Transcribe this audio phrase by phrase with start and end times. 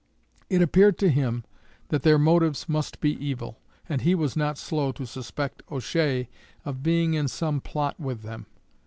[0.49, 1.43] It appeared to him
[1.89, 6.27] that their motives must be evil, and he was not slow to suspect O'Shea
[6.65, 8.47] of being in some plot with them.